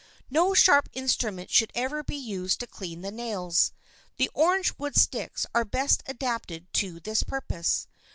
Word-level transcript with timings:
No 0.31 0.55
sharp 0.55 0.89
instrument 0.93 1.51
should 1.51 1.69
ever 1.75 2.01
be 2.01 2.15
used 2.15 2.59
to 2.61 2.65
clean 2.65 3.01
the 3.01 3.11
nails. 3.11 3.71
The 4.17 4.31
orange 4.33 4.73
wood 4.79 4.95
sticks 4.95 5.45
are 5.53 5.63
best 5.63 6.01
adapted 6.07 6.73
to 6.73 6.99
this 6.99 7.21
purpose. 7.21 7.85